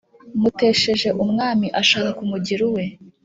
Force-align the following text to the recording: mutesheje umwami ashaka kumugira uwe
mutesheje 0.41 1.09
umwami 1.23 1.67
ashaka 1.81 2.09
kumugira 2.17 2.61
uwe 2.69 2.83